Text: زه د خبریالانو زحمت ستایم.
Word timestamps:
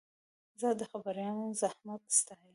زه 0.61 0.69
د 0.79 0.81
خبریالانو 0.91 1.57
زحمت 1.61 2.03
ستایم. 2.19 2.49